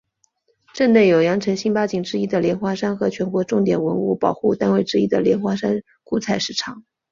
[0.73, 6.83] 镇内有羊城新八景之一的莲花山和全国重点文物保护单位之一的莲花山古采石场。